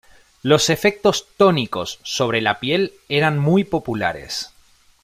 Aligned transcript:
Los 0.41 0.71
efectos 0.71 1.27
tónicos 1.37 1.99
sobre 2.01 2.41
la 2.41 2.59
piel 2.59 2.91
eran 3.07 3.37
muy 3.37 3.63
populares. 3.63 4.51